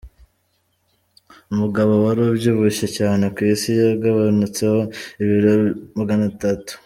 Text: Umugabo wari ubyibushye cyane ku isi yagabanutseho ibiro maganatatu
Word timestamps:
Umugabo 1.53 1.93
wari 2.05 2.21
ubyibushye 2.25 2.87
cyane 2.97 3.23
ku 3.33 3.39
isi 3.53 3.69
yagabanutseho 3.81 4.79
ibiro 5.21 5.53
maganatatu 5.97 6.71